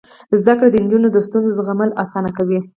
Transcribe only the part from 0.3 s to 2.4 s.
زده کړه د نجونو د ستونزو زغمل اسانه